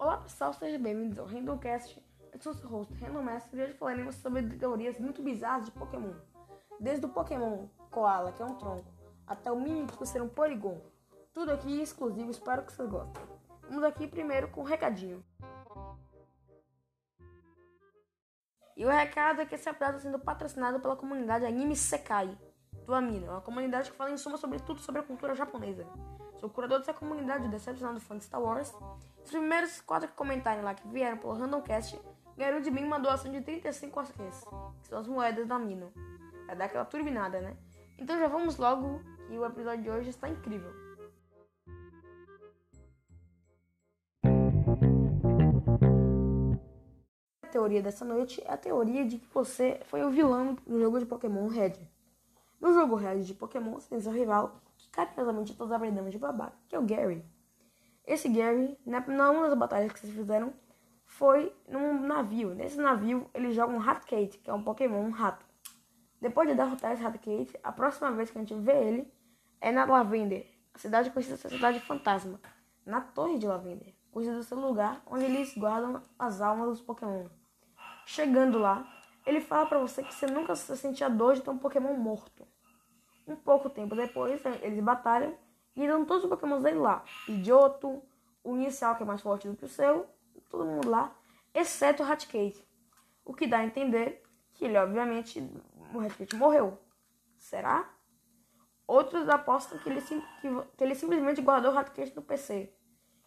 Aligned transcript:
Olá 0.00 0.16
pessoal, 0.16 0.50
sejam 0.54 0.80
bem-vindos 0.80 1.18
ao 1.18 1.26
Randomcast. 1.26 2.02
Eu 2.32 2.40
sou 2.40 2.52
o 2.52 2.54
seu 2.54 2.66
host, 2.70 2.94
Random 2.94 3.22
e 3.52 3.62
hoje 3.62 3.74
falaremos 3.74 4.14
sobre 4.14 4.56
teorias 4.56 4.98
muito 4.98 5.22
bizarras 5.22 5.66
de 5.66 5.72
Pokémon. 5.72 6.14
Desde 6.80 7.04
o 7.04 7.10
Pokémon 7.10 7.66
Koala, 7.90 8.32
que 8.32 8.40
é 8.40 8.46
um 8.46 8.54
tronco, 8.54 8.90
até 9.26 9.52
o 9.52 9.60
Mimikyu 9.60 10.06
ser 10.06 10.22
um 10.22 10.28
Porygon. 10.30 10.80
Tudo 11.34 11.52
aqui 11.52 11.82
exclusivo, 11.82 12.30
espero 12.30 12.64
que 12.64 12.72
vocês 12.72 12.88
gostem. 12.88 13.22
Vamos 13.68 13.84
aqui 13.84 14.06
primeiro 14.06 14.48
com 14.48 14.62
um 14.62 14.64
recadinho. 14.64 15.22
E 18.78 18.86
o 18.86 18.88
recado 18.88 19.42
é 19.42 19.44
que 19.44 19.54
esse 19.54 19.68
episódio 19.68 19.98
está 19.98 20.10
sendo 20.10 20.18
patrocinado 20.18 20.80
pela 20.80 20.96
comunidade 20.96 21.44
Anime 21.44 21.76
Sekai 21.76 22.38
do 22.86 22.94
Amino, 22.94 23.32
uma 23.32 23.42
comunidade 23.42 23.90
que 23.90 23.96
fala 23.98 24.10
em 24.10 24.16
suma 24.16 24.38
sobre 24.38 24.60
tudo 24.60 24.80
sobre 24.80 25.02
a 25.02 25.04
cultura 25.04 25.34
japonesa. 25.34 25.86
Sou 26.40 26.48
curador 26.48 26.78
dessa 26.78 26.94
comunidade 26.94 27.46
decepcionado 27.48 28.00
fã 28.00 28.16
de 28.16 28.24
Star 28.24 28.40
Wars. 28.40 28.74
Os 29.22 29.30
primeiros 29.30 29.82
quatro 29.82 30.08
que 30.08 30.14
comentarem 30.14 30.64
lá 30.64 30.72
que 30.72 30.88
vieram 30.88 31.18
pelo 31.18 31.34
Randomcast 31.34 32.00
ganharam 32.34 32.62
de 32.62 32.70
mim 32.70 32.82
uma 32.82 32.98
doação 32.98 33.30
de 33.30 33.42
35 33.42 34.00
OCs, 34.00 34.44
que 34.80 34.88
são 34.88 34.98
as 34.98 35.06
moedas 35.06 35.46
da 35.46 35.56
Amino. 35.56 35.92
Vai 36.46 36.56
dar 36.56 36.64
aquela 36.64 36.86
turbinada, 36.86 37.42
né? 37.42 37.54
Então 37.98 38.18
já 38.18 38.26
vamos 38.26 38.56
logo, 38.56 39.02
que 39.28 39.36
o 39.36 39.44
episódio 39.44 39.82
de 39.82 39.90
hoje 39.90 40.08
está 40.08 40.30
incrível. 40.30 40.72
A 47.42 47.48
teoria 47.48 47.82
dessa 47.82 48.06
noite 48.06 48.42
é 48.46 48.50
a 48.50 48.56
teoria 48.56 49.04
de 49.04 49.18
que 49.18 49.28
você 49.34 49.78
foi 49.84 50.02
o 50.02 50.10
vilão 50.10 50.54
do 50.66 50.80
jogo 50.80 50.98
de 50.98 51.04
Pokémon 51.04 51.48
Red. 51.48 51.74
No 52.58 52.72
jogo 52.72 52.94
Red 52.94 53.24
de 53.24 53.34
Pokémon, 53.34 53.74
você 53.74 53.90
tem 53.90 54.00
seu 54.00 54.12
rival, 54.12 54.58
carinhosamente 54.92 55.54
todos 55.56 55.72
aprendemos 55.72 56.12
de 56.12 56.18
babaca, 56.18 56.56
que 56.68 56.74
é 56.74 56.78
o 56.78 56.86
Gary. 56.86 57.24
Esse 58.06 58.28
Gary, 58.28 58.78
na 58.84 58.98
uma 59.30 59.48
das 59.48 59.58
batalhas 59.58 59.92
que 59.92 60.00
vocês 60.00 60.12
fizeram, 60.12 60.52
foi 61.04 61.54
num 61.68 62.00
navio. 62.06 62.54
Nesse 62.54 62.78
navio, 62.78 63.28
ele 63.34 63.52
joga 63.52 63.72
um 63.72 63.78
Raticate, 63.78 64.38
que 64.38 64.50
é 64.50 64.54
um 64.54 64.62
Pokémon 64.62 65.02
um 65.02 65.10
rato. 65.10 65.44
Depois 66.20 66.48
de 66.48 66.54
derrotar 66.54 66.92
esse 66.92 67.02
Raticate, 67.02 67.58
a 67.62 67.72
próxima 67.72 68.10
vez 68.12 68.30
que 68.30 68.38
a 68.38 68.40
gente 68.40 68.54
vê 68.54 68.72
ele 68.72 69.12
é 69.60 69.72
na 69.72 69.84
Lavender, 69.84 70.46
a 70.72 70.78
cidade 70.78 71.10
conhecida 71.10 71.36
como 71.38 71.54
cidade 71.54 71.80
fantasma, 71.80 72.40
na 72.84 73.00
Torre 73.00 73.38
de 73.38 73.46
Lavender, 73.46 73.94
conhecida 74.10 74.42
ser 74.42 74.54
lugar 74.54 75.02
onde 75.06 75.24
eles 75.24 75.56
guardam 75.56 76.02
as 76.18 76.40
almas 76.40 76.68
dos 76.68 76.80
Pokémon. 76.80 77.26
Chegando 78.06 78.58
lá, 78.58 78.86
ele 79.26 79.40
fala 79.40 79.66
para 79.66 79.78
você 79.78 80.02
que 80.02 80.14
você 80.14 80.26
nunca 80.26 80.54
se 80.56 80.76
sentia 80.76 81.08
dor 81.08 81.34
de 81.34 81.42
ter 81.42 81.50
um 81.50 81.58
Pokémon 81.58 81.94
morto. 81.94 82.39
Pouco 83.44 83.70
tempo 83.70 83.94
depois, 83.94 84.40
eles 84.62 84.82
batalham 84.82 85.34
e 85.74 85.86
dão 85.86 86.04
todos 86.04 86.24
os 86.24 86.30
Pokémons 86.30 86.62
dele 86.62 86.78
lá. 86.78 87.04
Pidgeotto, 87.26 88.02
o 88.42 88.56
inicial 88.56 88.96
que 88.96 89.02
é 89.02 89.06
mais 89.06 89.20
forte 89.20 89.48
do 89.48 89.56
que 89.56 89.64
o 89.64 89.68
seu, 89.68 90.06
todo 90.50 90.66
mundo 90.66 90.88
lá, 90.88 91.14
exceto 91.54 92.02
o 92.02 92.06
Raticate. 92.06 92.66
O 93.24 93.34
que 93.34 93.46
dá 93.46 93.58
a 93.58 93.64
entender 93.64 94.22
que 94.54 94.64
ele, 94.64 94.76
obviamente, 94.76 95.40
o 95.94 95.98
Raticate 95.98 96.36
morreu. 96.36 96.78
Será? 97.38 97.88
Outros 98.86 99.28
apostam 99.28 99.78
que 99.78 99.88
ele, 99.88 100.00
que, 100.00 100.84
ele 100.84 100.94
simplesmente 100.94 101.40
guardou 101.40 101.70
o 101.70 101.74
Raticate 101.74 102.14
no 102.14 102.22
PC. 102.22 102.74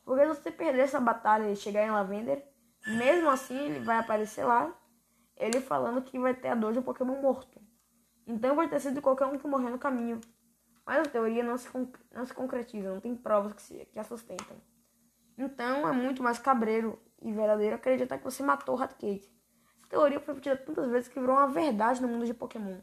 Porque 0.03 0.21
se 0.21 0.27
você 0.27 0.51
perder 0.51 0.81
essa 0.81 0.99
batalha 0.99 1.49
e 1.49 1.55
chegar 1.55 1.85
em 1.85 1.91
Lavender, 1.91 2.45
mesmo 2.85 3.29
assim 3.29 3.57
ele 3.57 3.79
vai 3.79 3.97
aparecer 3.97 4.43
lá, 4.43 4.77
ele 5.37 5.61
falando 5.61 6.01
que 6.01 6.19
vai 6.19 6.33
ter 6.33 6.49
a 6.49 6.55
dor 6.55 6.73
de 6.73 6.79
um 6.79 6.83
Pokémon 6.83 7.21
morto. 7.21 7.59
Então 8.25 8.55
pode 8.55 8.69
ter 8.69 8.79
sido 8.79 9.01
qualquer 9.01 9.25
um 9.25 9.37
que 9.37 9.47
morreu 9.47 9.69
no 9.69 9.79
caminho. 9.79 10.19
Mas 10.85 11.07
a 11.07 11.09
teoria 11.09 11.43
não 11.43 11.57
se, 11.57 11.67
não 12.11 12.25
se 12.25 12.33
concretiza, 12.33 12.89
não 12.89 12.99
tem 12.99 13.15
provas 13.15 13.53
que, 13.53 13.61
se, 13.61 13.85
que 13.91 13.99
a 13.99 14.03
sustentam. 14.03 14.57
Então 15.37 15.87
é 15.87 15.91
muito 15.91 16.21
mais 16.21 16.39
cabreiro 16.39 16.99
e 17.21 17.31
verdadeiro 17.31 17.75
acreditar 17.75 18.17
que 18.17 18.23
você 18.23 18.43
matou 18.43 18.75
o 18.75 18.77
Raticate. 18.77 19.31
Essa 19.79 19.89
teoria 19.89 20.19
foi 20.19 20.33
repetida 20.33 20.57
tantas 20.57 20.89
vezes 20.89 21.07
que 21.07 21.19
virou 21.19 21.35
uma 21.35 21.47
verdade 21.47 22.01
no 22.01 22.07
mundo 22.07 22.25
de 22.25 22.33
Pokémon. 22.33 22.79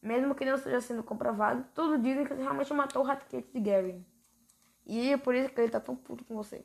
Mesmo 0.00 0.34
que 0.34 0.44
não 0.44 0.54
esteja 0.54 0.80
sendo 0.80 1.02
comprovado, 1.02 1.64
todos 1.74 2.00
dizem 2.02 2.24
que 2.24 2.34
você 2.34 2.42
realmente 2.42 2.72
matou 2.72 3.02
o 3.02 3.04
Raticate 3.04 3.48
de 3.52 3.60
Gary. 3.60 4.06
E 4.86 5.10
é 5.12 5.16
por 5.16 5.34
isso 5.34 5.48
que 5.48 5.60
ele 5.60 5.70
tá 5.70 5.80
tão 5.80 5.96
puto 5.96 6.24
com 6.24 6.34
você. 6.34 6.64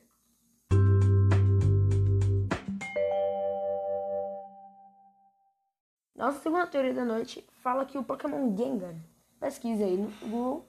Nossa 6.20 6.42
segunda 6.42 6.68
teoria 6.68 6.94
da 6.94 7.06
noite 7.06 7.48
fala 7.64 7.86
que 7.86 7.98
o 7.98 8.04
Pokémon 8.04 8.54
Gengar, 8.54 8.94
pesquise 9.40 9.82
aí 9.82 9.96
no 9.96 10.12
Google, 10.20 10.68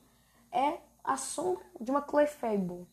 é 0.52 0.78
a 1.02 1.16
sombra 1.16 1.64
de 1.80 1.90
uma 1.90 2.00
Clefable. 2.00 2.86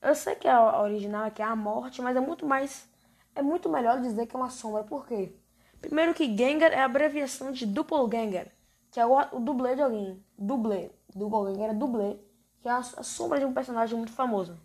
Eu 0.00 0.14
sei 0.14 0.34
que 0.34 0.48
a 0.48 0.80
original 0.80 1.26
é 1.26 1.30
que 1.30 1.42
é 1.42 1.44
a 1.44 1.54
morte, 1.54 2.00
mas 2.00 2.16
é 2.16 2.20
muito 2.20 2.46
mais 2.46 2.88
é 3.34 3.42
muito 3.42 3.68
melhor 3.68 4.00
dizer 4.00 4.26
que 4.26 4.34
é 4.34 4.38
uma 4.38 4.48
sombra. 4.48 4.82
Por 4.84 5.06
quê? 5.06 5.36
Primeiro 5.82 6.14
que 6.14 6.34
Gengar 6.34 6.72
é 6.72 6.80
a 6.80 6.86
abreviação 6.86 7.52
de 7.52 7.66
Doppelganger, 7.66 8.50
que 8.90 8.98
é 8.98 9.04
o, 9.04 9.14
o 9.30 9.38
dublê 9.38 9.74
de 9.74 9.82
alguém. 9.82 10.24
Dublê. 10.38 10.90
Doppelganger 11.14 11.72
é 11.72 11.74
dublê, 11.74 12.16
que 12.60 12.68
é 12.68 12.72
a, 12.72 12.78
a 12.78 13.02
sombra 13.02 13.38
de 13.38 13.44
um 13.44 13.52
personagem 13.52 13.98
muito 13.98 14.12
famoso, 14.12 14.58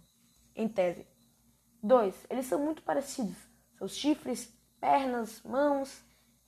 em 0.55 0.65
tese. 0.65 1.05
Dois, 1.83 2.15
eles 2.29 2.45
são 2.45 2.57
muito 2.57 2.83
parecidos. 2.83 3.35
Seus 3.77 3.97
chifres, 3.97 4.49
pernas, 4.79 5.41
mãos, 5.43 6.07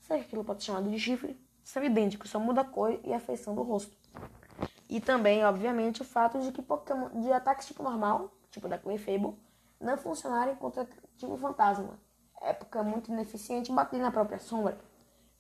Que 0.10 0.16
aquilo 0.16 0.44
pode 0.44 0.64
ser 0.64 0.72
chamado 0.72 0.90
de 0.90 1.00
chifre? 1.00 1.40
São 1.64 1.84
idênticos, 1.84 2.32
só 2.32 2.40
muda 2.40 2.62
a 2.62 2.66
cor 2.66 3.00
e 3.04 3.14
a 3.14 3.20
feição 3.20 3.54
do 3.54 3.62
rosto. 3.62 3.96
E 4.90 5.00
também, 5.00 5.46
obviamente, 5.46 6.02
o 6.02 6.06
fato 6.06 6.40
de 6.40 6.52
que 6.52 6.64
Pokémon 6.64 7.10
de 7.22 7.32
ataques 7.32 7.68
tipo 7.68 7.84
normal, 7.84 8.34
tipo 8.50 8.68
da 8.68 8.80
Clefable, 8.80 9.38
não 9.80 9.96
funcionarem 9.98 10.56
contra 10.56 10.90
tipo 11.16 11.38
fantasma. 11.38 12.00
Época 12.42 12.82
muito 12.82 13.12
ineficiente 13.12 13.72
bater 13.72 14.00
na 14.00 14.12
própria 14.12 14.40
sombra. 14.40 14.80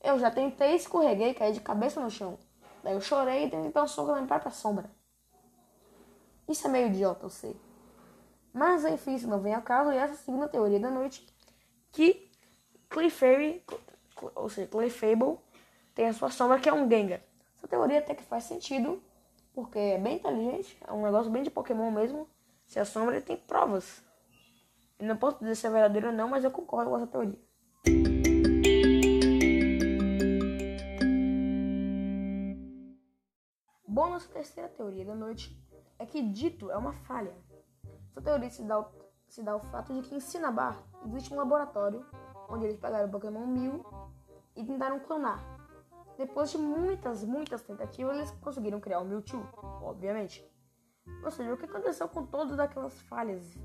Eu 0.01 0.19
já 0.19 0.29
tentei, 0.29 0.75
escorreguei, 0.75 1.33
caí 1.33 1.51
de 1.51 1.61
cabeça 1.61 1.99
no 1.99 2.11
chão. 2.11 2.37
Daí 2.83 2.93
eu 2.93 3.01
chorei 3.01 3.45
e 3.45 3.49
tentei 3.49 3.71
dar 3.71 3.83
um 3.83 3.87
soco 3.87 4.09
na 4.09 4.17
minha 4.17 4.27
própria 4.27 4.51
sombra. 4.51 4.89
Isso 6.47 6.67
é 6.67 6.69
meio 6.69 6.87
idiota, 6.87 7.25
eu 7.25 7.29
sei. 7.31 7.59
Mas 8.53 8.85
enfim, 8.85 9.15
isso 9.15 9.27
não 9.27 9.39
vem 9.39 9.55
ao 9.55 9.63
caso, 9.63 9.91
e 9.91 9.97
essa 9.97 10.13
é 10.13 10.15
a 10.15 10.19
segunda 10.19 10.47
teoria 10.47 10.79
da 10.79 10.91
noite, 10.91 11.27
que 11.91 12.29
Clefairy 12.87 13.63
ou 14.35 14.49
seja, 14.49 14.67
Clefable, 14.67 15.37
tem 15.95 16.07
a 16.07 16.13
sua 16.13 16.29
sombra 16.29 16.59
que 16.59 16.69
é 16.69 16.73
um 16.73 16.89
Gengar. 16.89 17.21
Essa 17.57 17.67
teoria 17.67 17.99
até 17.99 18.15
que 18.15 18.23
faz 18.23 18.45
sentido, 18.45 19.01
porque 19.53 19.77
é 19.77 19.97
bem 19.97 20.15
inteligente, 20.15 20.77
é 20.87 20.93
um 20.93 21.03
negócio 21.03 21.31
bem 21.31 21.43
de 21.43 21.49
Pokémon 21.49 21.91
mesmo. 21.91 22.27
Se 22.65 22.79
a 22.79 22.85
sombra 22.85 23.19
tem 23.21 23.35
provas. 23.35 24.03
Eu 24.99 25.07
não 25.07 25.17
posso 25.17 25.39
dizer 25.39 25.55
se 25.55 25.67
é 25.67 25.69
verdadeiro 25.69 26.07
ou 26.07 26.13
não, 26.13 26.29
mas 26.29 26.43
eu 26.43 26.51
concordo 26.51 26.91
com 26.91 26.97
essa 26.97 27.07
teoria. 27.07 27.39
Bom, 33.87 34.09
nossa 34.09 34.29
terceira 34.29 34.69
teoria 34.69 35.03
da 35.03 35.15
noite 35.15 35.57
é 35.97 36.05
que 36.05 36.21
dito 36.21 36.71
é 36.71 36.77
uma 36.77 36.93
falha. 36.93 37.35
Essa 38.11 38.21
teoria 38.21 38.49
se 38.49 38.63
dá, 38.63 38.89
se 39.27 39.43
dá 39.43 39.51
ao 39.51 39.59
fato 39.59 39.93
de 39.93 40.07
que 40.07 40.15
em 40.15 40.19
Cinnabar 40.19 40.81
existe 41.05 41.33
um 41.33 41.37
laboratório 41.37 42.05
onde 42.47 42.65
eles 42.65 42.77
pegaram 42.77 43.07
o 43.07 43.11
Pokémon 43.11 43.45
Mil 43.45 43.83
e 44.55 44.63
tentaram 44.63 44.99
clonar. 44.99 45.43
Depois 46.17 46.51
de 46.51 46.57
muitas, 46.57 47.23
muitas 47.23 47.61
tentativas, 47.61 48.17
eles 48.17 48.31
conseguiram 48.41 48.79
criar 48.79 48.99
o 48.99 49.05
Mewtwo, 49.05 49.47
obviamente. 49.81 50.45
Ou 51.23 51.31
seja, 51.31 51.53
o 51.53 51.57
que 51.57 51.65
aconteceu 51.65 52.07
com 52.09 52.25
todas 52.25 52.59
aquelas 52.59 52.99
falhas? 53.03 53.57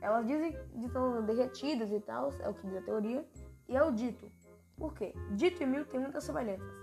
Elas 0.00 0.26
dizem 0.26 0.52
que 0.52 0.86
estão 0.86 1.24
derretidas 1.24 1.92
e 1.92 2.00
tal, 2.00 2.30
é 2.40 2.48
o 2.48 2.54
que 2.54 2.66
diz 2.66 2.76
a 2.76 2.82
teoria, 2.82 3.28
e 3.68 3.76
é 3.76 3.82
o 3.84 3.92
dito. 3.92 4.30
Por 4.76 4.94
quê? 4.94 5.14
Dito 5.32 5.62
e 5.62 5.66
Mil 5.66 5.84
têm 5.84 6.00
muitas 6.00 6.24
semelhanças, 6.24 6.74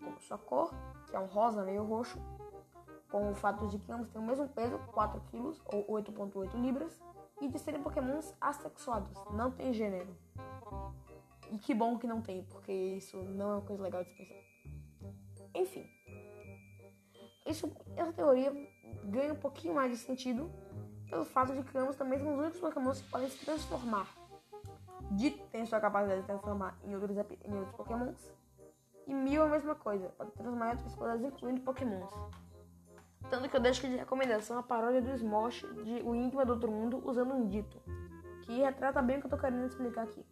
como 0.00 0.20
sua 0.20 0.38
cor, 0.38 0.74
que 1.06 1.14
é 1.14 1.20
um 1.20 1.26
rosa 1.26 1.62
meio 1.62 1.84
roxo, 1.84 2.18
com 3.10 3.30
o 3.30 3.34
fato 3.34 3.68
de 3.68 3.78
que 3.78 3.92
ambos 3.92 4.08
têm 4.08 4.20
o 4.20 4.24
mesmo 4.24 4.48
peso, 4.48 4.78
4 4.92 5.20
kg 5.30 5.54
ou 5.66 5.86
8.8 5.86 6.54
libras, 6.54 6.98
e 7.42 7.48
de 7.48 7.58
serem 7.58 7.82
pokémons 7.82 8.34
assexuados, 8.40 9.22
não 9.32 9.50
tem 9.50 9.72
gênero. 9.72 10.16
E 11.52 11.58
que 11.58 11.74
bom 11.74 11.98
que 11.98 12.06
não 12.06 12.22
tem, 12.22 12.42
porque 12.44 12.72
isso 12.72 13.22
não 13.22 13.50
é 13.50 13.54
uma 13.56 13.60
coisa 13.60 13.82
legal 13.82 14.02
de 14.02 14.10
se 14.10 14.16
pensar. 14.16 14.34
Enfim. 15.54 15.86
Isso, 17.44 17.70
essa 17.94 18.10
teoria 18.10 18.50
ganha 19.04 19.34
um 19.34 19.36
pouquinho 19.36 19.74
mais 19.74 19.90
de 19.90 19.98
sentido 19.98 20.50
pelo 21.10 21.26
fato 21.26 21.52
de 21.52 21.62
que 21.62 21.76
ambos 21.76 21.94
também 21.94 22.18
são 22.18 22.32
os 22.32 22.38
únicos 22.38 22.58
pokémons 22.58 23.02
que 23.02 23.10
podem 23.10 23.28
se 23.28 23.44
transformar. 23.44 24.08
Dito 25.10 25.46
tem 25.48 25.66
sua 25.66 25.78
capacidade 25.78 26.22
de 26.22 26.26
transformar 26.26 26.78
em 26.84 26.94
outros, 26.94 27.14
em 27.44 27.54
outros 27.54 27.76
pokémons. 27.76 28.32
E 29.06 29.12
Mil 29.12 29.42
é 29.42 29.46
a 29.46 29.50
mesma 29.50 29.74
coisa, 29.74 30.08
pode 30.16 30.30
transformar 30.30 30.68
em 30.68 30.70
outros 30.70 30.94
poderes, 30.94 31.22
incluindo 31.22 31.60
pokémons. 31.60 32.10
Tanto 33.28 33.46
que 33.46 33.54
eu 33.54 33.60
deixo 33.60 33.86
de 33.86 33.96
recomendação 33.96 34.58
a 34.58 34.62
paródia 34.62 35.02
do 35.02 35.10
Smosh 35.10 35.66
de 35.84 36.02
O 36.02 36.14
Enigma 36.14 36.46
do 36.46 36.54
Outro 36.54 36.70
Mundo 36.70 37.02
usando 37.04 37.34
um 37.34 37.46
dito, 37.46 37.78
que 38.42 38.60
retrata 38.60 39.02
bem 39.02 39.18
o 39.18 39.20
que 39.20 39.26
eu 39.26 39.30
tô 39.30 39.36
querendo 39.36 39.66
explicar 39.66 40.04
aqui. 40.04 40.24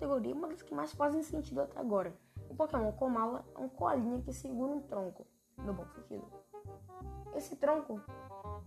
Categoria 0.00 0.34
uma 0.34 0.48
das 0.48 0.62
que 0.62 0.74
mais 0.74 0.92
fazem 0.92 1.22
sentido 1.22 1.60
até 1.60 1.78
agora. 1.78 2.14
O 2.48 2.54
Pokémon 2.54 2.90
Komala 2.92 3.44
é 3.54 3.58
um 3.58 3.68
coelhinho 3.68 4.22
que 4.22 4.32
segura 4.32 4.72
um 4.72 4.80
tronco, 4.80 5.26
no 5.58 5.74
bom 5.74 5.86
sentido. 5.88 6.26
esse 7.34 7.54
tronco 7.56 8.00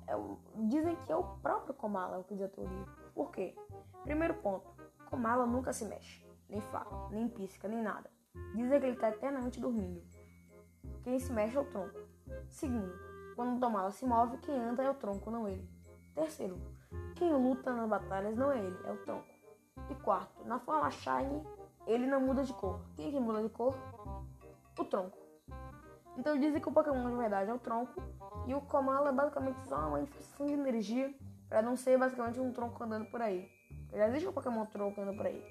é 0.05 0.15
o, 0.15 0.37
dizem 0.67 0.95
que 0.97 1.11
é 1.11 1.15
o 1.15 1.23
próprio 1.41 1.73
Komala 1.73 2.19
o 2.19 2.23
que 2.23 2.35
diz 2.35 2.43
a 2.43 2.49
teoria. 2.49 2.85
Por 3.15 3.31
quê? 3.31 3.55
Primeiro 4.03 4.35
ponto, 4.35 4.69
Komala 5.09 5.47
nunca 5.47 5.73
se 5.73 5.85
mexe, 5.85 6.23
nem 6.47 6.61
fala, 6.61 7.09
nem 7.09 7.27
pisca, 7.27 7.67
nem 7.67 7.81
nada. 7.81 8.11
Dizem 8.53 8.79
que 8.79 8.85
ele 8.85 8.93
está 8.93 9.09
eternamente 9.09 9.59
dormindo. 9.59 10.03
Quem 11.01 11.17
se 11.19 11.33
mexe 11.33 11.57
é 11.57 11.59
o 11.59 11.65
tronco. 11.65 11.99
Segundo, 12.47 12.93
quando 13.35 13.57
o 13.57 13.59
Komala 13.59 13.89
se 13.89 14.05
move, 14.05 14.37
quem 14.37 14.55
anda 14.55 14.83
é 14.83 14.89
o 14.89 14.93
tronco, 14.93 15.31
não 15.31 15.47
ele. 15.47 15.67
Terceiro, 16.13 16.61
quem 17.15 17.33
luta 17.33 17.73
nas 17.73 17.89
batalhas 17.89 18.37
não 18.37 18.51
é 18.51 18.59
ele, 18.59 18.77
é 18.85 18.91
o 18.91 18.97
tronco. 18.97 19.32
E 19.89 19.95
quarto, 19.95 20.45
na 20.45 20.59
forma 20.59 20.89
Shine, 20.91 21.45
ele 21.85 22.07
não 22.07 22.21
muda 22.21 22.43
de 22.43 22.53
cor. 22.53 22.79
Quem 22.95 23.11
que 23.11 23.19
muda 23.19 23.41
de 23.41 23.49
cor? 23.49 23.75
O 24.77 24.85
tronco. 24.85 25.17
Então 26.17 26.39
dizem 26.39 26.61
que 26.61 26.69
o 26.69 26.71
Pokémon 26.71 27.09
de 27.09 27.15
verdade 27.15 27.49
é 27.49 27.53
o 27.53 27.59
tronco 27.59 28.01
e 28.47 28.53
o 28.53 28.61
Komala 28.61 29.09
é 29.09 29.11
basicamente 29.11 29.59
só 29.67 29.87
uma 29.87 30.01
infestação 30.01 30.45
de 30.45 30.53
energia 30.53 31.13
para 31.49 31.61
não 31.61 31.75
ser 31.75 31.97
basicamente 31.97 32.39
um 32.39 32.51
tronco 32.51 32.83
andando 32.83 33.05
por 33.05 33.21
aí. 33.21 33.49
Já 33.91 34.07
existe 34.07 34.27
um 34.27 34.33
Pokémon 34.33 34.65
tronco 34.65 35.01
andando 35.01 35.17
por 35.17 35.25
aí, 35.25 35.41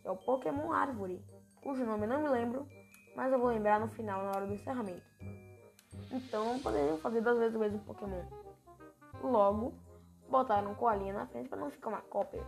que 0.00 0.08
é 0.08 0.10
o 0.10 0.16
Pokémon 0.16 0.72
Árvore, 0.72 1.24
cujo 1.62 1.84
nome 1.84 2.06
não 2.06 2.22
me 2.22 2.28
lembro, 2.28 2.66
mas 3.16 3.32
eu 3.32 3.38
vou 3.38 3.48
lembrar 3.48 3.80
no 3.80 3.88
final, 3.88 4.22
na 4.24 4.30
hora 4.30 4.46
do 4.46 4.54
encerramento. 4.54 5.04
Então 6.10 6.58
poderiam 6.60 6.98
fazer 6.98 7.20
duas 7.20 7.38
vezes 7.38 7.56
o 7.56 7.58
mesmo 7.58 7.80
Pokémon. 7.80 8.22
Logo, 9.22 9.74
botaram 10.28 10.72
um 10.72 10.74
coalinha 10.74 11.12
na 11.12 11.26
frente 11.26 11.48
para 11.48 11.58
não 11.58 11.70
ficar 11.70 11.88
uma 11.88 12.02
cópia. 12.02 12.42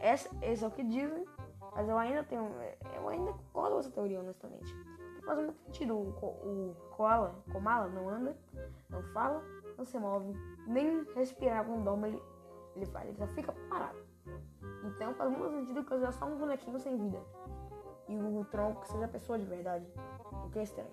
Esse, 0.00 0.28
esse 0.42 0.64
é 0.64 0.66
o 0.66 0.70
que 0.70 0.84
dizem, 0.84 1.24
mas 1.74 1.88
eu 1.88 1.98
ainda 1.98 2.24
tenho. 2.24 2.50
Eu 2.94 3.08
ainda 3.08 3.32
concordo 3.32 3.74
com 3.74 3.80
essa 3.80 3.90
teoria, 3.90 4.20
honestamente 4.20 4.74
faz 5.28 5.38
muito 5.38 5.58
sentido. 5.66 5.94
O, 5.94 6.08
o 6.08 6.76
koala, 6.96 7.34
komala, 7.52 7.88
não 7.88 8.08
anda, 8.08 8.36
não 8.88 9.02
fala, 9.12 9.42
não 9.76 9.84
se 9.84 9.98
move, 9.98 10.32
nem 10.66 11.04
respirar 11.14 11.64
quando 11.64 11.84
dorme 11.84 12.08
ele, 12.08 12.22
ele 12.74 12.86
faz, 12.86 13.08
ele 13.08 13.18
só 13.18 13.26
fica 13.28 13.52
parado. 13.68 13.98
Então 14.84 15.14
faz 15.14 15.30
muito 15.30 15.54
sentido 15.54 15.84
que 15.84 15.90
seja 15.90 16.12
só 16.12 16.24
um 16.24 16.38
bonequinho 16.38 16.78
sem 16.78 16.96
vida. 16.96 17.22
E 18.08 18.16
o 18.16 18.44
tronco 18.46 18.86
seja 18.86 19.06
pessoa 19.06 19.38
de 19.38 19.44
verdade. 19.44 19.86
O 20.46 20.50
que 20.50 20.58
é 20.58 20.62
estranho. 20.62 20.88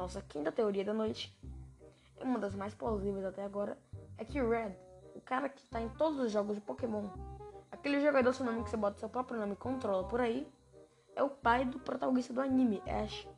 Nossa 0.00 0.22
quinta 0.22 0.50
teoria 0.50 0.82
da 0.82 0.94
noite 0.94 1.38
uma 2.22 2.38
das 2.38 2.54
mais 2.54 2.72
plausíveis 2.74 3.22
até 3.22 3.44
agora, 3.44 3.76
é 4.16 4.24
que 4.24 4.40
Red, 4.40 4.74
o 5.14 5.20
cara 5.20 5.46
que 5.46 5.62
tá 5.66 5.78
em 5.78 5.90
todos 5.90 6.18
os 6.18 6.32
jogos 6.32 6.54
de 6.54 6.62
Pokémon, 6.62 7.10
aquele 7.70 8.00
jogador 8.00 8.32
seu 8.32 8.46
nome 8.46 8.62
que 8.64 8.70
você 8.70 8.78
bota 8.78 8.98
seu 8.98 9.10
próprio 9.10 9.38
nome 9.38 9.52
e 9.52 9.56
controla 9.56 10.08
por 10.08 10.22
aí, 10.22 10.50
é 11.14 11.22
o 11.22 11.28
pai 11.28 11.66
do 11.66 11.78
protagonista 11.78 12.32
do 12.32 12.40
anime, 12.40 12.82
Ash. 12.86 13.28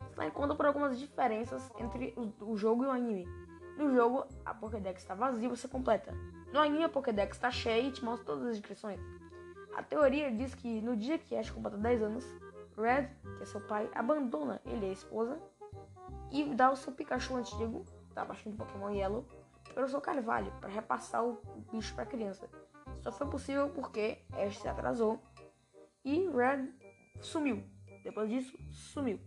Você 0.00 0.16
vai 0.16 0.28
encontra 0.28 0.56
por 0.56 0.64
algumas 0.64 0.98
diferenças 0.98 1.70
entre 1.78 2.14
o, 2.40 2.56
jogo 2.56 2.84
e 2.84 2.86
o 2.86 2.90
anime. 2.90 3.26
No 3.76 3.94
jogo, 3.94 4.26
a 4.46 4.54
Pokédex 4.54 5.02
está 5.02 5.14
vazia, 5.14 5.46
você 5.46 5.68
completa. 5.68 6.14
No 6.54 6.58
anime, 6.58 6.84
a 6.84 6.88
Pokédex 6.88 7.36
está 7.36 7.50
cheia 7.50 7.82
e 7.82 7.92
te 7.92 8.02
mostra 8.02 8.24
todas 8.24 8.46
as 8.46 8.56
inscrições. 8.56 8.98
A 9.76 9.82
teoria 9.82 10.32
diz 10.32 10.54
que 10.54 10.80
no 10.80 10.96
dia 10.96 11.18
que 11.18 11.36
Ash 11.36 11.50
completa 11.50 11.76
10 11.76 12.02
anos, 12.02 12.24
Red, 12.78 13.08
que 13.36 13.42
é 13.42 13.46
seu 13.46 13.60
pai, 13.60 13.90
abandona 13.94 14.58
ele 14.64 14.86
e 14.86 14.90
a 14.90 14.92
esposa 14.92 15.38
e 16.30 16.54
dá 16.54 16.70
o 16.70 16.76
seu 16.76 16.92
Pikachu 16.92 17.36
antigo 17.36 17.84
da 18.14 18.24
baixando 18.24 18.56
Pokémon 18.56 18.90
Yellow 18.90 19.24
pelo 19.74 19.88
seu 19.88 20.00
carvalho 20.00 20.52
para 20.60 20.68
repassar 20.68 21.24
o, 21.24 21.40
bicho 21.70 21.94
para 21.94 22.04
a 22.04 22.06
criança. 22.06 22.48
Só 23.00 23.12
foi 23.12 23.28
possível 23.28 23.68
porque 23.70 24.18
Ash 24.32 24.58
se 24.58 24.68
atrasou 24.68 25.20
e 26.04 26.28
Red 26.30 26.68
sumiu. 27.20 27.62
Depois 28.02 28.28
disso, 28.28 28.56
sumiu. 28.70 29.20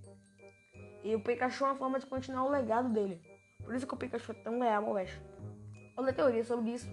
E 1.03 1.15
o 1.15 1.23
Pikachu 1.23 1.65
é 1.65 1.67
uma 1.67 1.75
forma 1.75 1.99
de 1.99 2.05
continuar 2.05 2.43
o 2.43 2.49
legado 2.49 2.89
dele. 2.89 3.21
Por 3.63 3.75
isso 3.75 3.87
que 3.87 3.93
o 3.93 3.97
Pikachu 3.97 4.31
é 4.31 4.35
tão 4.35 4.59
leal 4.59 4.85
ao 4.85 4.97
Ash. 4.97 5.21
Outra 5.95 6.13
teoria 6.13 6.43
sobre 6.43 6.71
isso 6.71 6.89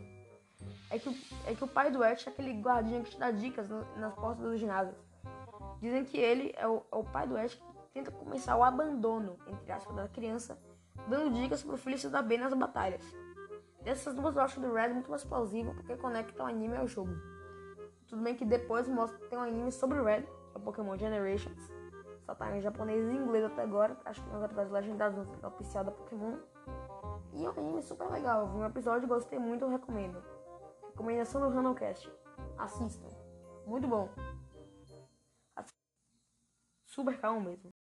é 0.91 0.99
que, 0.99 1.09
é 1.47 1.55
que 1.55 1.65
o 1.65 1.69
pai 1.69 1.91
do 1.91 2.03
Ash 2.03 2.27
é 2.27 2.31
aquele 2.31 2.53
guardinha 2.61 3.03
que 3.03 3.11
te 3.11 3.19
dá 3.19 3.31
dicas 3.31 3.69
nas 3.97 4.15
portas 4.15 4.45
dos 4.45 4.61
ginásios. 4.61 4.97
Dizem 5.81 6.05
que 6.05 6.19
ele 6.19 6.53
é 6.57 6.67
o, 6.67 6.83
é 6.91 6.97
o 6.97 7.05
pai 7.05 7.27
do 7.27 7.37
Ash 7.37 7.55
que 7.55 7.68
tenta 7.99 8.11
começar 8.13 8.57
o 8.57 8.63
abandono, 8.63 9.37
entre 9.49 9.73
aspas, 9.73 9.97
da 9.97 10.09
criança 10.09 10.57
dando 11.09 11.35
dicas 11.35 11.63
pro 11.63 11.77
filho 11.77 11.99
se 11.99 12.09
dar 12.09 12.23
bem 12.23 12.39
nas 12.39 12.55
batalhas. 12.55 13.03
Dessas 13.83 14.15
duas 14.15 14.37
eu 14.37 14.43
acho 14.43 14.61
do 14.61 14.73
Red 14.73 14.91
muito 14.91 15.11
mais 15.11 15.25
plausível 15.25 15.75
porque 15.75 15.97
conecta 15.97 16.43
o 16.43 16.47
anime 16.47 16.77
ao 16.77 16.87
jogo. 16.87 17.13
Tudo 18.07 18.23
bem 18.23 18.35
que 18.35 18.45
depois 18.45 18.89
mostra 18.89 19.19
que 19.19 19.29
tem 19.29 19.39
um 19.39 19.43
anime 19.43 19.73
sobre 19.73 19.99
o 19.99 20.05
Red, 20.05 20.23
que 20.23 20.57
é 20.57 20.59
o 20.59 20.61
Pokémon 20.61 20.97
Generations. 20.97 21.61
Só 22.25 22.35
tá 22.35 22.55
em 22.57 22.61
japonês 22.61 23.09
e 23.09 23.17
inglês 23.17 23.45
até 23.45 23.63
agora, 23.63 23.97
acho 24.05 24.23
que 24.23 24.31
nos 24.31 24.43
episódios 24.43 24.73
legendados 24.73 25.27
no 25.27 25.49
oficial 25.49 25.85
da 25.85 25.91
Pokémon. 25.91 26.37
E 27.33 27.45
é 27.45 27.51
um 27.51 27.59
anime 27.59 27.83
super 27.83 28.09
legal, 28.11 28.49
vi 28.49 28.59
um 28.59 28.67
episódio 28.67 29.09
gostei 29.09 29.39
muito, 29.39 29.65
eu 29.65 29.71
recomendo. 29.71 30.23
Recomendação 30.91 31.41
do 31.41 31.55
Randomcast. 31.55 32.13
Assistam. 32.59 33.09
Muito 33.67 33.89
bom. 33.89 34.09
Super 36.85 37.21
calmo 37.21 37.41
mesmo. 37.41 37.78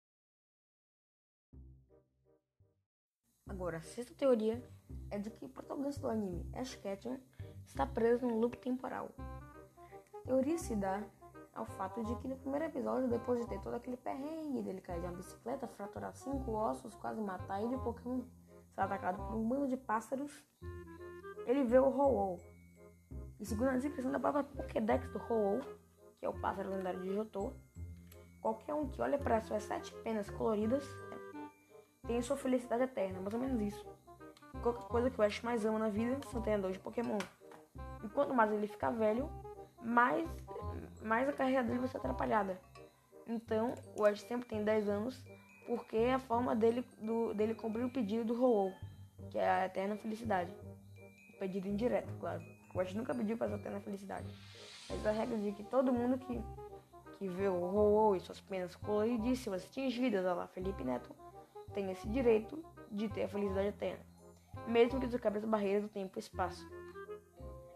Agora, 3.47 3.77
a 3.77 3.81
sexta 3.81 4.13
teoria 4.13 4.61
é 5.09 5.17
de 5.17 5.29
que 5.29 5.45
o 5.45 5.49
protagonista 5.49 6.01
do 6.01 6.09
anime, 6.09 6.49
Ash 6.53 6.75
Ketchum, 6.75 7.17
está 7.65 7.85
preso 7.85 8.25
num 8.25 8.39
loop 8.39 8.57
temporal. 8.57 9.09
A 10.13 10.19
teoria 10.25 10.57
se 10.57 10.75
dá 10.75 11.03
ao 11.53 11.65
fato 11.65 12.03
de 12.03 12.15
que 12.17 12.27
no 12.27 12.37
primeiro 12.37 12.65
episódio, 12.65 13.09
depois 13.09 13.39
de 13.39 13.47
ter 13.47 13.59
todo 13.61 13.75
aquele 13.75 13.97
perrengue 13.97 14.61
dele 14.61 14.81
cair 14.81 14.99
de 14.99 15.07
uma 15.07 15.15
bicicleta, 15.15 15.67
fraturar 15.67 16.13
cinco 16.13 16.51
ossos, 16.51 16.93
quase 16.95 17.19
matar 17.21 17.61
ele, 17.61 17.77
Pokémon 17.77 18.21
ser 18.73 18.81
atacado 18.81 19.17
por 19.25 19.35
um 19.35 19.47
bando 19.47 19.67
de 19.67 19.77
pássaros, 19.77 20.31
ele 21.45 21.63
vê 21.63 21.79
o 21.79 21.87
ho 21.87 22.37
E 23.39 23.45
segundo 23.45 23.69
a 23.69 23.77
descrição 23.77 24.11
da 24.11 24.19
própria 24.19 24.43
Pokédex 24.43 25.09
do 25.11 25.19
ho 25.19 25.59
que 26.19 26.25
é 26.25 26.29
o 26.29 26.33
pássaro 26.33 26.69
lendário 26.69 27.01
de 27.01 27.13
Jotô, 27.13 27.53
qualquer 28.41 28.73
um 28.73 28.87
que 28.87 29.01
olha 29.01 29.17
para 29.17 29.41
suas 29.41 29.63
sete 29.63 29.93
penas 30.03 30.29
coloridas 30.29 30.83
tem 32.07 32.21
sua 32.21 32.37
felicidade 32.37 32.83
eterna, 32.83 33.19
mais 33.19 33.33
ou 33.33 33.39
menos 33.39 33.61
isso. 33.61 33.85
Qualquer 34.63 34.87
coisa 34.87 35.09
que 35.11 35.19
o 35.19 35.23
Ash 35.23 35.41
mais 35.41 35.65
ama 35.65 35.77
na 35.77 35.89
vida 35.89 36.17
são 36.31 36.41
treinadores 36.41 36.77
de 36.77 36.83
Pokémon. 36.83 37.19
E 38.03 38.09
quanto 38.09 38.33
mais 38.33 38.51
ele 38.51 38.65
ficar 38.65 38.89
velho, 38.89 39.29
mais, 39.83 40.27
mais 41.03 41.29
a 41.29 41.33
carreira 41.33 41.63
dele 41.63 41.79
vai 41.79 41.87
ser 41.87 41.97
atrapalhada. 41.97 42.59
Então, 43.27 43.75
o 43.95 44.05
Ash 44.05 44.21
sempre 44.21 44.47
tem 44.47 44.63
10 44.63 44.89
anos, 44.89 45.23
porque 45.67 45.97
é 45.97 46.13
a 46.13 46.19
forma 46.19 46.55
dele, 46.55 46.83
do, 46.99 47.33
dele 47.33 47.53
cumprir 47.53 47.85
o 47.85 47.89
pedido 47.89 48.33
do 48.33 48.43
ho 48.43 48.73
que 49.29 49.37
é 49.37 49.49
a 49.49 49.65
eterna 49.65 49.95
felicidade. 49.97 50.51
O 51.35 51.39
pedido 51.39 51.67
indireto, 51.67 52.11
claro. 52.19 52.41
O 52.73 52.79
Ash 52.79 52.93
nunca 52.93 53.13
pediu 53.13 53.37
para 53.37 53.47
essa 53.47 53.55
eterna 53.55 53.79
felicidade. 53.79 54.27
Mas 54.89 55.05
a 55.05 55.11
regra 55.11 55.37
de 55.37 55.51
que 55.51 55.63
todo 55.63 55.91
mundo 55.91 56.17
que, 56.17 56.41
que 57.17 57.27
vê 57.27 57.47
o 57.47 57.61
ho 57.61 58.15
e 58.15 58.19
suas 58.19 58.39
penas 58.39 58.75
coloridíssimas 58.75 59.65
tingidas, 59.71 60.25
olha 60.25 60.33
lá, 60.33 60.47
Felipe 60.47 60.83
Neto, 60.83 61.13
tem 61.73 61.91
esse 61.91 62.07
direito 62.07 62.63
de 62.91 63.09
ter 63.09 63.23
a 63.23 63.27
felicidade 63.27 63.67
eterna, 63.67 64.05
mesmo 64.67 64.99
que 64.99 65.19
quebre 65.19 65.39
as 65.39 65.45
barreiras 65.45 65.83
do 65.83 65.89
tempo 65.89 66.17
e 66.17 66.19
espaço. 66.19 66.67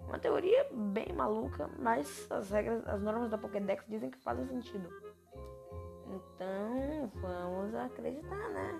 Uma 0.08 0.20
teoria 0.20 0.68
bem 0.72 1.14
maluca, 1.14 1.70
mas 1.80 2.30
as 2.30 2.50
regras, 2.50 2.86
as 2.88 3.02
normas 3.02 3.30
da 3.30 3.38
Pokédex 3.38 3.86
dizem 3.88 4.10
que 4.10 4.18
fazem 4.18 4.46
sentido. 4.46 4.90
Então, 6.08 7.10
vamos 7.22 7.74
acreditar, 7.76 8.50
né? 8.50 8.80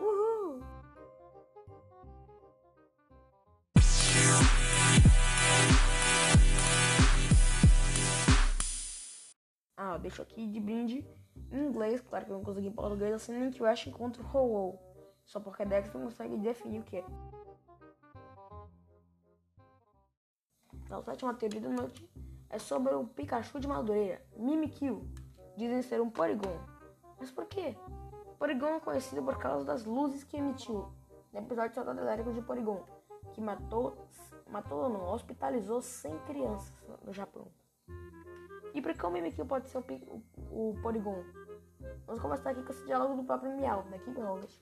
Uhul! 0.00 0.31
Ah, 9.84 9.98
deixo 9.98 10.22
aqui 10.22 10.46
de 10.46 10.60
brinde 10.60 11.04
em 11.50 11.66
inglês, 11.66 12.00
claro 12.00 12.24
que 12.24 12.30
eu 12.30 12.36
não 12.36 12.44
consegui 12.44 12.68
em 12.68 12.72
português, 12.72 13.12
assim 13.12 13.50
que 13.50 13.60
o 13.60 13.66
Ash 13.66 13.84
encontra 13.88 14.22
o 14.22 14.26
ho 14.26 14.78
Só 15.26 15.40
porque 15.40 15.64
Dex 15.64 15.92
não 15.92 16.02
consegue 16.02 16.36
definir 16.36 16.78
o 16.78 16.84
que 16.84 16.98
é. 16.98 17.04
A 20.88 21.02
sétima 21.02 21.34
teoria 21.34 21.60
da 21.60 21.68
noite 21.68 22.08
é 22.48 22.60
sobre 22.60 22.94
o 22.94 23.04
Pikachu 23.08 23.58
de 23.58 23.66
Madureira, 23.66 24.24
Mimikyu. 24.36 25.04
Dizem 25.56 25.82
ser 25.82 26.00
um 26.00 26.08
Porygon. 26.08 26.60
Mas 27.18 27.32
por 27.32 27.46
quê? 27.46 27.76
Porygon 28.38 28.76
é 28.76 28.80
conhecido 28.80 29.20
por 29.20 29.36
causa 29.36 29.64
das 29.64 29.84
luzes 29.84 30.22
que 30.22 30.36
emitiu 30.36 30.92
no 31.32 31.40
episódio 31.40 31.74
Soldado 31.74 32.00
Elétrico 32.00 32.32
de 32.32 32.40
Porygon, 32.40 32.86
que 33.32 33.40
matou, 33.40 33.98
matou 34.48 34.88
não, 34.88 35.12
hospitalizou 35.12 35.82
100 35.82 36.18
crianças 36.20 36.72
no 37.04 37.12
Japão. 37.12 37.48
E 38.74 38.80
por 38.80 38.94
que 38.94 39.04
o 39.04 39.10
Mimikyu 39.10 39.44
pode 39.44 39.68
ser 39.68 39.78
o, 39.78 40.22
o, 40.50 40.74
Porygon? 40.82 41.22
Vamos 42.06 42.22
começar 42.22 42.50
aqui 42.50 42.62
com 42.62 42.72
esse 42.72 42.84
diálogo 42.84 43.16
do 43.16 43.24
próprio 43.24 43.52
Miau, 43.56 43.82
da 43.84 43.98
King 43.98 44.20
Rollins. 44.20 44.60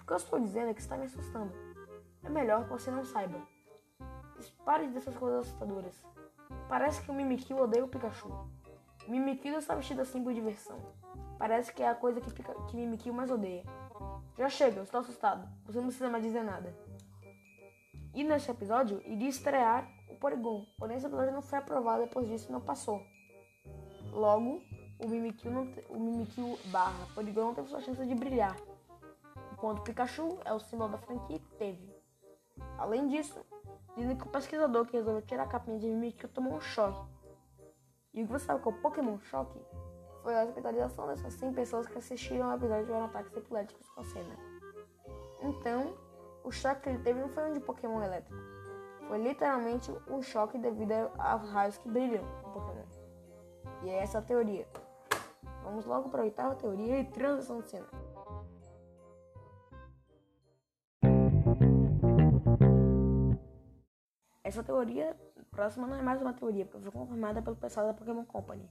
O 0.00 0.06
que 0.06 0.12
eu 0.12 0.16
estou 0.16 0.38
dizendo 0.38 0.70
é 0.70 0.74
que 0.74 0.80
está 0.80 0.96
me 0.96 1.04
assustando. 1.04 1.52
É 2.22 2.28
melhor 2.28 2.64
que 2.64 2.70
você 2.70 2.90
não 2.90 3.04
saiba. 3.04 3.40
Pare 4.64 4.86
dessas 4.88 5.16
coisas 5.16 5.40
assustadoras. 5.40 6.04
Parece 6.68 7.02
que 7.02 7.10
o 7.10 7.14
Mimikyu 7.14 7.58
odeia 7.58 7.84
o 7.84 7.88
Pikachu. 7.88 8.28
Mimikyu 9.08 9.58
está 9.58 9.74
vestido 9.74 10.02
assim 10.02 10.22
por 10.22 10.32
diversão. 10.32 10.78
Parece 11.38 11.72
que 11.72 11.82
é 11.82 11.88
a 11.88 11.94
coisa 11.94 12.20
que, 12.20 12.32
Pika, 12.32 12.54
que 12.68 12.76
Mimikyu 12.76 13.12
mais 13.12 13.30
odeia. 13.30 13.64
Já 14.36 14.48
chega, 14.48 14.78
eu 14.78 14.84
estou 14.84 15.00
assustado. 15.00 15.48
Você 15.66 15.78
não 15.78 15.86
precisa 15.86 16.08
mais 16.08 16.22
dizer 16.22 16.42
nada. 16.42 16.74
E 18.14 18.22
neste 18.22 18.50
episódio, 18.50 19.02
iria 19.04 19.28
estrear 19.28 19.88
o 20.08 20.14
Porygon, 20.16 20.66
porém 20.78 20.96
esse 20.96 21.06
episódio 21.06 21.32
não 21.32 21.42
foi 21.42 21.58
aprovado 21.58 22.04
depois 22.04 22.28
disso 22.28 22.52
não 22.52 22.60
passou. 22.60 23.02
Logo, 24.12 24.62
o 24.98 25.08
Mimikyu, 25.08 25.50
não 25.50 25.66
te, 25.66 25.80
o 25.88 25.98
Mimikyu 25.98 26.58
barra 26.66 27.06
Porygon 27.14 27.46
não 27.46 27.54
teve 27.54 27.68
sua 27.68 27.80
chance 27.80 28.04
de 28.06 28.14
brilhar. 28.14 28.54
Enquanto 29.52 29.82
Pikachu 29.82 30.38
é 30.44 30.52
o 30.52 30.60
símbolo 30.60 30.92
da 30.92 30.98
franquia 30.98 31.40
teve. 31.58 31.90
Além 32.78 33.08
disso, 33.08 33.44
dizem 33.96 34.16
que 34.16 34.26
o 34.26 34.30
pesquisador 34.30 34.84
que 34.86 34.96
resolveu 34.96 35.22
tirar 35.22 35.44
a 35.44 35.46
capinha 35.48 35.78
de 35.78 35.86
Mimikyu 35.86 36.28
tomou 36.28 36.54
um 36.54 36.60
choque. 36.60 37.10
E 38.12 38.22
o 38.22 38.26
que 38.26 38.32
você 38.32 38.44
sabe 38.44 38.60
que 38.62 38.68
é 38.68 38.70
o 38.70 38.74
Pokémon 38.74 39.18
Choque? 39.18 39.58
Foi 40.22 40.38
a 40.38 40.44
hospitalização 40.44 41.06
dessas 41.06 41.32
100 41.32 41.54
pessoas 41.54 41.86
que 41.86 41.96
assistiram 41.96 42.50
ao 42.50 42.58
episódio 42.58 42.84
de 42.84 42.92
ataques 42.92 43.34
epiléticos 43.34 43.88
com 43.88 44.00
a 44.02 44.04
cena. 44.04 44.36
Então, 45.40 45.96
o 46.44 46.50
choque 46.50 46.82
que 46.82 46.88
ele 46.90 46.98
teve 46.98 47.20
não 47.20 47.30
foi 47.30 47.50
um 47.50 47.54
de 47.54 47.60
Pokémon 47.60 48.02
elétrico. 48.02 48.38
Foi 49.08 49.18
literalmente 49.18 49.90
um 50.08 50.20
choque 50.20 50.58
devido 50.58 50.92
aos 51.18 51.48
raios 51.50 51.78
que 51.78 51.88
brilham 51.88 52.22
no 52.22 52.52
Pokémon. 52.52 53.01
E 53.82 53.90
é 53.90 54.02
essa 54.02 54.18
a 54.18 54.22
teoria. 54.22 54.66
Vamos 55.62 55.84
logo 55.84 56.08
para 56.08 56.22
a 56.22 56.24
oitava 56.24 56.54
teoria 56.54 56.98
e 56.98 57.04
transição 57.04 57.60
de 57.60 57.68
cena. 57.68 57.86
Essa 64.44 64.62
teoria 64.62 65.16
próxima 65.50 65.86
não 65.86 65.96
é 65.96 66.02
mais 66.02 66.20
uma 66.20 66.32
teoria, 66.32 66.66
porque 66.66 66.82
foi 66.82 66.92
confirmada 66.92 67.40
pelo 67.40 67.56
pessoal 67.56 67.86
da 67.86 67.94
Pokémon 67.94 68.24
Company. 68.24 68.68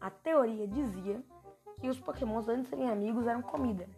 A 0.00 0.10
teoria 0.10 0.66
dizia 0.66 1.22
que 1.80 1.88
os 1.88 1.98
Pokémons, 1.98 2.48
antes 2.48 2.64
de 2.64 2.70
serem 2.70 2.90
amigos, 2.90 3.26
eram 3.26 3.42
comida. 3.42 3.88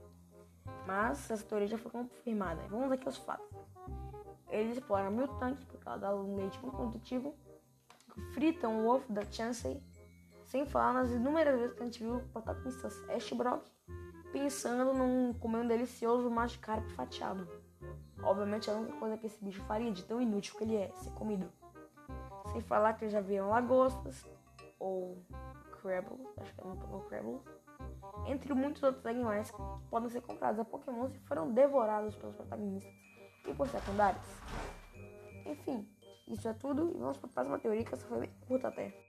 Mas 0.87 1.30
essa 1.30 1.44
teoria 1.44 1.68
já 1.68 1.78
foi 1.78 1.90
confirmada. 1.90 2.62
Vamos 2.68 2.90
aqui 2.90 3.08
os 3.08 3.16
fatos. 3.18 3.46
Eles 4.50 4.78
exploram 4.78 5.10
mil 5.10 5.28
tanques 5.38 5.64
por 5.64 5.78
causa 5.80 6.14
um 6.14 6.37
leite 6.37 6.58
muito 6.60 6.76
nutritivo, 6.76 7.34
fritam 8.32 8.80
o 8.80 8.88
ovo 8.88 9.12
da 9.12 9.22
Chansey, 9.25 9.82
sem 10.49 10.67
falar 10.67 10.95
nas 10.95 11.11
inúmeras 11.11 11.59
vezes 11.59 11.75
que 11.76 11.83
a 11.83 11.85
gente 11.87 12.02
viu 12.02 12.21
protagonistas 12.33 13.09
Ash 13.11 13.31
Brock 13.33 13.64
pensando 14.33 14.93
num 14.93 15.33
comer 15.35 15.59
um 15.59 15.67
delicioso 15.67 16.31
Magikarp 16.31 16.87
fatiado. 16.90 17.47
Obviamente 18.23 18.69
é 18.69 18.73
a 18.73 18.76
única 18.76 18.99
coisa 18.99 19.17
que 19.17 19.26
esse 19.26 19.43
bicho 19.43 19.62
faria 19.64 19.93
de 19.93 20.05
tão 20.05 20.21
inútil 20.21 20.57
que 20.57 20.64
ele 20.64 20.76
é, 20.76 20.90
ser 20.97 21.11
comido. 21.12 21.50
Sem 22.52 22.61
falar 22.62 22.95
que 22.95 23.09
já 23.09 23.21
viram 23.21 23.49
lagostas, 23.49 24.26
ou 24.78 25.23
Crabble, 25.81 26.26
acho 26.38 26.55
que 26.55 26.61
é 26.61 26.64
um 26.64 26.76
Pokémon 26.76 27.00
Crabble, 27.00 27.40
entre 28.26 28.52
muitos 28.55 28.83
outros 28.83 29.05
animais 29.07 29.50
que 29.50 29.59
podem 29.90 30.09
ser 30.09 30.23
comprados 30.23 30.61
a 30.61 30.64
Pokémon 30.64 31.09
e 31.14 31.19
foram 31.21 31.52
devorados 31.52 32.17
pelos 32.17 32.35
protagonistas 32.35 32.93
e 33.47 33.55
por 33.55 33.69
secundários. 33.69 34.26
Enfim, 35.47 35.88
isso 36.26 36.49
é 36.49 36.52
tudo 36.55 36.90
e 36.95 36.99
vamos 36.99 37.19
para 37.19 37.28
a 37.28 37.33
próxima 37.33 37.59
teoria 37.59 37.85
que 37.85 37.95
essa 37.95 38.07
foi 38.07 38.21
bem 38.21 38.31
curta 38.47 38.69
até. 38.69 39.07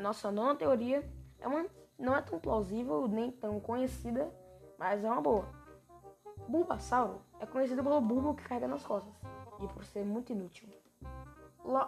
Nossa 0.00 0.30
nona 0.30 0.54
teoria 0.54 1.04
é 1.40 1.48
uma, 1.48 1.66
não 1.98 2.14
é 2.14 2.22
tão 2.22 2.38
plausível 2.38 3.06
nem 3.08 3.30
tão 3.30 3.58
conhecida, 3.60 4.32
mas 4.78 5.04
é 5.04 5.10
uma 5.10 5.20
boa. 5.20 5.48
Bulbasauro 6.48 7.20
é 7.40 7.46
conhecido 7.46 7.82
pelo 7.82 8.00
bulbo 8.00 8.34
que 8.34 8.44
carrega 8.44 8.68
nas 8.68 8.84
costas 8.84 9.12
e 9.60 9.66
por 9.68 9.84
ser 9.84 10.04
muito 10.04 10.32
inútil. 10.32 10.68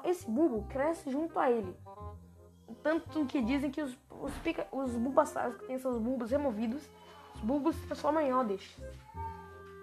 Esse 0.05 0.29
bulbo 0.29 0.67
cresce 0.69 1.11
junto 1.11 1.39
a 1.39 1.51
ele, 1.51 1.75
tanto 2.83 3.25
que 3.27 3.41
dizem 3.41 3.71
que 3.71 3.81
os, 3.81 3.97
os, 4.11 4.33
pica, 4.39 4.67
os 4.71 4.93
bulbasauros 4.93 5.57
que 5.57 5.67
têm 5.67 5.79
seus 5.79 5.99
bulbos 5.99 6.31
removidos, 6.31 6.83
os 7.35 7.41
bulbos 7.41 7.77
se 7.77 7.87
transformam 7.87 8.23
em 8.23 8.35
odds. 8.35 8.77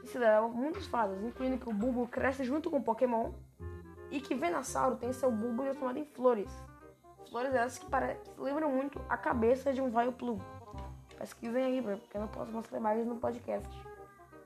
Isso 0.03 0.19
dá 0.19 0.41
muitos 0.41 0.85
fatos, 0.87 1.21
incluindo 1.23 1.57
que 1.57 1.69
o 1.69 1.73
bulbo 1.73 2.07
cresce 2.07 2.43
junto 2.43 2.69
com 2.69 2.77
o 2.77 2.83
Pokémon 2.83 3.31
e 4.11 4.21
que 4.21 4.35
Venusauro 4.35 4.95
tem 4.97 5.11
seu 5.11 5.31
bulbo 5.31 5.63
transformado 5.63 5.97
em 5.97 6.05
flores. 6.05 6.49
Flores 7.29 7.53
essas 7.53 7.79
que, 7.79 7.85
lembram 8.37 8.71
muito 8.71 9.01
a 9.09 9.17
cabeça 9.17 9.73
de 9.73 9.81
um 9.81 9.89
Vileplume. 9.89 10.41
Pesquisem 11.17 11.63
aí, 11.63 11.81
porque 11.81 12.17
eu 12.17 12.21
não 12.21 12.27
posso 12.27 12.51
mostrar 12.51 12.77
imagens 12.77 13.07
no 13.07 13.17
podcast. 13.17 13.69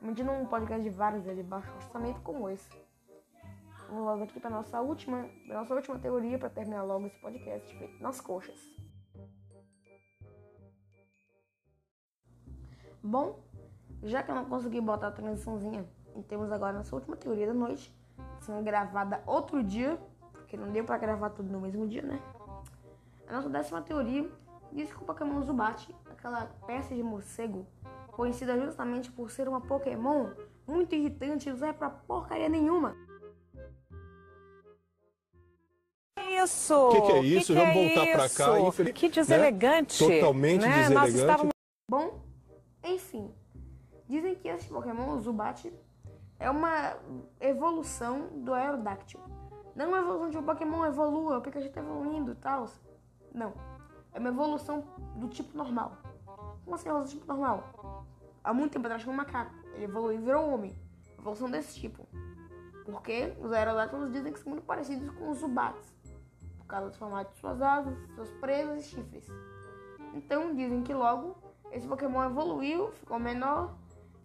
Imagina 0.00 0.32
um 0.32 0.46
podcast 0.46 0.82
de 0.82 0.90
vários 0.90 1.22
de 1.22 1.42
baixo 1.42 1.72
orçamento 1.76 2.20
como 2.22 2.48
esse. 2.48 2.68
Vamos 3.88 4.04
logo 4.04 4.24
aqui 4.24 4.40
para 4.40 4.50
nossa 4.50 4.80
última, 4.80 5.28
nossa 5.46 5.74
última 5.74 5.98
teoria 5.98 6.38
para 6.38 6.48
terminar 6.48 6.82
logo 6.82 7.06
esse 7.06 7.18
podcast 7.20 7.76
feito 7.76 8.02
nas 8.02 8.20
coxas. 8.20 8.58
Bom, 13.02 13.44
já 14.02 14.22
que 14.22 14.30
eu 14.30 14.34
não 14.34 14.46
consegui 14.46 14.80
botar 14.80 15.08
a 15.08 15.12
transiçãozinha, 15.12 15.86
temos 16.28 16.50
agora 16.50 16.72
nossa 16.72 16.94
última 16.94 17.16
teoria 17.16 17.48
da 17.48 17.54
noite, 17.54 17.94
sendo 18.40 18.62
gravada 18.64 19.22
outro 19.26 19.62
dia, 19.62 20.00
porque 20.32 20.56
não 20.56 20.72
deu 20.72 20.84
para 20.84 20.98
gravar 20.98 21.30
tudo 21.30 21.52
no 21.52 21.60
mesmo 21.60 21.86
dia, 21.86 22.02
né? 22.02 22.20
A 23.32 23.36
nossa 23.36 23.48
décima 23.48 23.80
teoria 23.80 24.30
diz 24.70 24.92
que 24.92 25.02
o 25.02 25.06
Pokémon 25.06 25.40
Zubat, 25.40 25.88
aquela 26.10 26.44
peça 26.66 26.94
de 26.94 27.02
morcego, 27.02 27.66
conhecida 28.08 28.60
justamente 28.60 29.10
por 29.10 29.30
ser 29.30 29.48
uma 29.48 29.58
Pokémon 29.58 30.32
muito 30.66 30.94
irritante, 30.94 31.48
não 31.48 31.56
serve 31.56 31.78
pra 31.78 31.88
porcaria 31.88 32.50
nenhuma. 32.50 32.94
Isso! 36.44 36.74
O 36.74 36.90
que, 36.90 37.00
que, 37.00 37.12
é 37.12 37.20
isso? 37.22 37.54
Que 37.54 37.58
Vamos 37.58 37.74
é 37.74 37.94
voltar 37.94 38.12
para 38.12 38.28
cá. 38.28 38.60
Infeliz... 38.60 38.92
Que 38.92 39.08
deselegante! 39.08 40.06
Né? 40.06 40.14
Totalmente 40.20 40.66
né? 40.66 40.82
deselegante. 40.82 41.16
Estávamos... 41.16 41.52
Bom, 41.90 42.20
enfim. 42.84 43.34
Dizem 44.10 44.34
que 44.34 44.48
esse 44.48 44.68
Pokémon, 44.68 45.16
o 45.16 45.20
Zubat, 45.22 45.72
é 46.38 46.50
uma 46.50 46.98
evolução 47.40 48.28
do 48.44 48.52
Aerodactyl. 48.52 49.20
Não 49.74 49.88
uma 49.88 50.00
evolução 50.00 50.28
de 50.28 50.36
um 50.36 50.42
Pokémon 50.42 50.84
evolua, 50.84 51.38
o 51.38 51.40
Pikachu 51.40 51.68
está 51.68 51.80
evoluindo 51.80 52.32
e 52.32 52.34
tal. 52.34 52.68
Não. 53.34 53.52
É 54.12 54.18
uma 54.18 54.28
evolução 54.28 54.84
do 55.16 55.28
tipo 55.28 55.56
normal. 55.56 55.98
Como 56.64 56.74
assim 56.74 56.88
evolução 56.88 57.14
do 57.14 57.20
tipo 57.20 57.32
normal? 57.32 58.06
Há 58.44 58.52
muito 58.52 58.72
tempo 58.72 58.86
atrás, 58.86 59.06
um 59.06 59.12
macaco. 59.12 59.54
Ele 59.74 59.84
evoluiu 59.84 60.20
e 60.20 60.24
virou 60.24 60.52
homem. 60.52 60.76
Evolução 61.18 61.50
desse 61.50 61.80
tipo. 61.80 62.06
Porque 62.84 63.36
os 63.40 63.52
Aerodactyls 63.52 64.12
dizem 64.12 64.32
que 64.32 64.40
são 64.40 64.50
muito 64.50 64.64
parecidos 64.64 65.08
com 65.16 65.30
os 65.30 65.38
Zubats 65.38 66.02
causa 66.72 66.88
do 66.88 66.96
formato 66.96 67.30
de 67.34 67.38
suas 67.38 67.60
asas, 67.60 67.94
suas 68.14 68.30
presas 68.40 68.80
e 68.80 68.88
chifres. 68.88 69.26
Então 70.14 70.54
dizem 70.54 70.82
que 70.82 70.94
logo 70.94 71.36
esse 71.70 71.86
Pokémon 71.86 72.24
evoluiu, 72.24 72.90
ficou 72.92 73.18
menor 73.18 73.74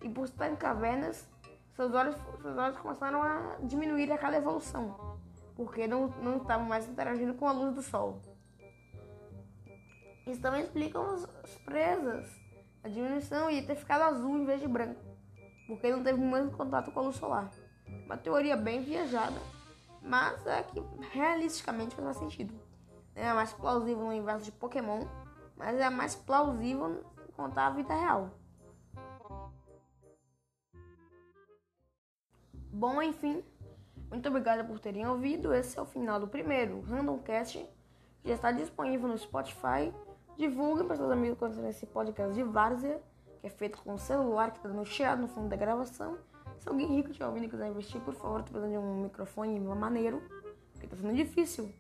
e 0.02 0.10
por 0.10 0.24
estar 0.24 0.50
em 0.50 0.56
cavernas, 0.56 1.30
seus 1.76 1.94
olhos, 1.94 2.16
seus 2.42 2.58
olhos 2.58 2.78
começaram 2.78 3.22
a 3.22 3.58
diminuir 3.64 4.12
a 4.14 4.18
cada 4.18 4.38
evolução, 4.38 5.20
porque 5.56 5.88
não, 5.88 6.08
não 6.22 6.38
estavam 6.38 6.66
mais 6.66 6.88
interagindo 6.88 7.34
com 7.34 7.48
a 7.48 7.52
luz 7.52 7.76
do 7.76 7.82
sol. 7.82 8.22
Isso 10.28 10.42
também 10.42 10.62
explica 10.62 11.00
as 11.00 11.56
presas, 11.66 12.30
a 12.84 12.90
diminuição 12.90 13.50
e 13.50 13.62
ter 13.62 13.76
ficado 13.76 14.02
azul 14.02 14.38
em 14.38 14.46
vez 14.46 14.62
de 14.62 14.68
branco, 14.68 15.02
porque 15.68 15.90
não 15.90 16.04
teve 16.04 16.20
o 16.20 16.32
mesmo 16.32 16.52
contato 16.52 16.92
com 16.92 17.00
a 17.00 17.04
luz 17.04 17.16
solar. 17.16 17.50
Uma 18.06 18.18
teoria 18.18 18.56
bem 18.56 18.84
viajada 18.84 19.40
mas 20.08 20.46
é 20.48 20.64
que 20.64 20.82
realisticamente 21.12 21.96
faz 21.96 22.06
mais 22.06 22.18
sentido. 22.18 22.54
É 23.14 23.32
mais 23.34 23.52
plausível 23.54 24.04
no 24.04 24.10
universo 24.10 24.46
de 24.46 24.52
Pokémon, 24.52 25.02
mas 25.56 25.78
é 25.80 25.90
mais 25.90 26.16
plausível 26.16 27.04
contar 27.36 27.68
a 27.68 27.72
vida 27.72 27.94
real. 27.94 28.32
Bom, 32.72 33.02
enfim, 33.02 33.44
muito 34.10 34.30
obrigada 34.30 34.64
por 34.64 34.80
terem 34.80 35.08
ouvido. 35.08 35.54
Esse 35.54 35.78
é 35.78 35.82
o 35.82 35.86
final 35.86 36.20
do 36.20 36.28
primeiro 36.28 36.82
Randomcast, 36.82 37.68
já 38.24 38.34
está 38.34 38.52
disponível 38.52 39.08
no 39.08 39.18
Spotify. 39.18 39.94
Divulguem 40.38 40.86
para 40.86 40.96
seus 40.96 41.10
amigos 41.10 41.40
conhecerem 41.40 41.72
esse 41.72 41.88
podcast 41.88 42.32
de 42.36 42.44
Várzea, 42.44 43.02
que 43.42 43.48
é 43.48 43.50
feito 43.50 43.82
com 43.82 43.96
o 43.96 43.98
celular 43.98 44.52
que 44.52 44.58
está 44.58 44.70
dando 44.70 44.86
chiado 44.86 45.20
no 45.20 45.28
fundo 45.28 45.50
da 45.50 45.56
gravação. 45.56 46.16
Se 46.60 46.70
alguém 46.70 46.86
rico 46.96 47.10
estiver 47.10 47.26
ouvindo 47.26 47.46
e 47.46 47.50
quiser 47.50 47.68
investir, 47.68 48.00
por 48.02 48.14
favor, 48.14 48.44
tô 48.44 48.52
precisando 48.52 48.70
de 48.70 48.78
um 48.78 49.02
microfone 49.02 49.60
maneiro, 49.60 50.22
porque 50.74 50.86
tá 50.86 50.96
sendo 50.96 51.16
difícil 51.16 51.74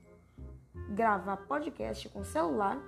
gravar 0.90 1.38
podcast 1.38 2.10
com 2.10 2.24
celular, 2.24 2.80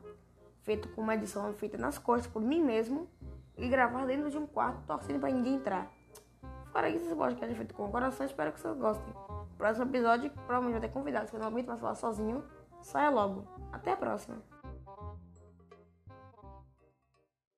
feito 0.63 0.87
com 0.89 1.01
uma 1.01 1.13
edição 1.13 1.53
feita 1.53 1.77
nas 1.77 1.99
costas 1.99 2.31
por 2.31 2.41
mim 2.41 2.63
mesmo, 2.63 3.07
e 3.55 3.69
gravar 3.69 4.07
dentro 4.07 4.31
de 4.31 4.39
um 4.39 4.47
quarto, 4.47 4.81
torcendo 4.87 5.19
para 5.19 5.29
ninguém 5.29 5.55
entrar. 5.55 5.91
Fora 6.71 6.89
isso, 6.89 7.05
esse 7.05 7.15
podcast 7.15 7.53
é 7.53 7.55
feito 7.55 7.75
com 7.75 7.85
o 7.85 7.91
coração, 7.91 8.25
espero 8.25 8.51
que 8.51 8.59
vocês 8.59 8.75
gostem. 8.75 9.13
Próximo 9.55 9.85
episódio, 9.85 10.31
provavelmente 10.31 10.79
vai 10.79 10.81
ter 10.81 10.93
convidados, 10.93 11.29
que 11.29 11.35
eu 11.35 11.39
não 11.39 11.47
aguento 11.47 11.67
mais 11.67 11.79
falar 11.79 11.93
sozinho. 11.93 12.43
Saia 12.81 13.11
logo. 13.11 13.45
Até 13.71 13.91
a 13.91 13.97
próxima. 13.97 14.58